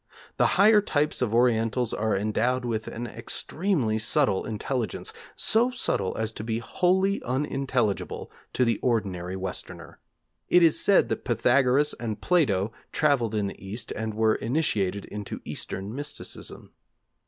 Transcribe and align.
The 0.37 0.47
higher 0.57 0.81
types 0.81 1.21
of 1.21 1.31
Orientals 1.31 1.93
are 1.93 2.17
endowed 2.17 2.65
with 2.65 2.87
an 2.87 3.05
extremely 3.05 3.99
subtle 3.99 4.45
intelligence, 4.45 5.13
so 5.35 5.69
subtle 5.69 6.17
as 6.17 6.31
to 6.31 6.43
be 6.43 6.57
wholly 6.57 7.21
unintelligible 7.21 8.31
to 8.53 8.65
the 8.65 8.79
ordinary 8.79 9.35
Westerner. 9.35 9.99
It 10.49 10.63
is 10.63 10.79
said 10.79 11.09
that 11.09 11.23
Pythagoras 11.23 11.93
and 11.99 12.19
Plato 12.19 12.71
travelled 12.91 13.35
in 13.35 13.45
the 13.45 13.63
East 13.63 13.91
and 13.91 14.15
were 14.15 14.33
initiated 14.33 15.05
into 15.05 15.39
Eastern 15.45 15.93
mysticism. 15.93 16.71